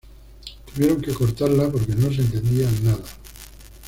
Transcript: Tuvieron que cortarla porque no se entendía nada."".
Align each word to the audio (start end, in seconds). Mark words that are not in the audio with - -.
Tuvieron 0.65 0.99
que 0.99 1.13
cortarla 1.13 1.69
porque 1.71 1.93
no 1.93 2.11
se 2.11 2.21
entendía 2.21 2.67
nada."". 2.83 3.03